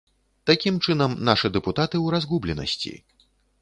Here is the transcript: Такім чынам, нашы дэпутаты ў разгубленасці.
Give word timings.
Такім 0.49 0.79
чынам, 0.85 1.11
нашы 1.31 1.53
дэпутаты 1.59 1.91
ў 1.93 2.07
разгубленасці. 2.17 2.93